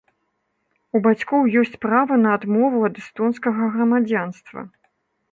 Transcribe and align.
У 0.99 0.99
бацькоў 1.07 1.43
ёсць 1.61 1.75
права 1.85 2.17
на 2.21 2.31
адмову 2.37 2.79
ад 2.89 2.95
эстонскага 3.01 3.67
грамадзянства. 3.75 4.59